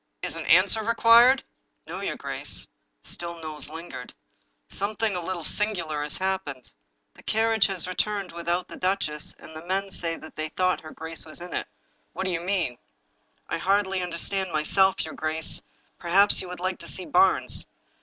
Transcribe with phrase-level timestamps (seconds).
[0.23, 1.43] "Is an answer required?""
[1.85, 2.67] No, your grace."
[3.03, 4.15] Still Knowles lingered."
[4.67, 6.71] Some thing a little singular has happened.
[7.13, 10.81] The carriage has re turned without the duchess, and the men say that they thought
[10.81, 11.67] her grace was in it""
[12.13, 12.79] What do you mean?
[13.47, 15.61] ""I hardly understand myself, your grace.
[15.99, 17.67] Perhaps you would like to see Barnes."